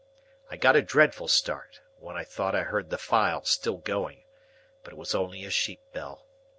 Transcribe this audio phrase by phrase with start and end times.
[0.49, 4.23] I got a dreadful start, when I thought I heard the file still going;
[4.83, 6.25] but it was only a sheep bell.